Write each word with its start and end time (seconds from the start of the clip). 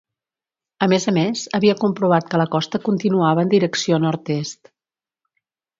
A 0.85 0.87
més 0.93 1.03
a 1.11 1.13
més, 1.17 1.43
havia 1.59 1.75
comprovat 1.83 2.31
que 2.33 2.41
la 2.43 2.49
costa 2.57 2.83
continuava 2.89 3.45
en 3.47 3.55
direcció 3.55 4.01
nord-est. 4.09 4.77